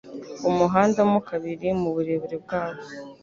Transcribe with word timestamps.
umuhanda 0.49 1.01
mo 1.11 1.19
kabiri 1.29 1.67
mu 1.81 1.89
burebure 1.95 2.35
bwawo 2.43 2.81